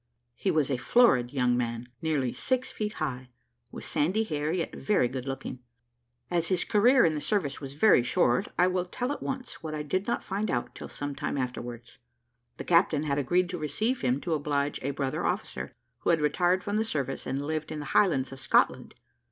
[0.33, 3.29] He was a florid young man, nearly six feet high,
[3.71, 5.59] with sandy hair, yet very good looking.
[6.31, 9.75] As his career in the service was very short, I will tell at once, what
[9.75, 11.99] I did not find out till some time afterwards.
[12.57, 16.63] The captain had agreed to receive him to oblige a brother officer, who had retired
[16.63, 18.95] from the service, and lived in the Highlands of Scotland.